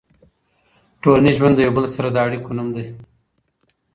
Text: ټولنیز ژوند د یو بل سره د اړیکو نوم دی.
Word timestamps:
ټولنیز 1.01 1.35
ژوند 1.39 1.55
د 1.57 1.59
یو 1.65 1.73
بل 1.77 1.85
سره 1.95 2.07
د 2.11 2.17
اړیکو 2.25 2.49
نوم 2.57 2.67
دی. 2.75 2.85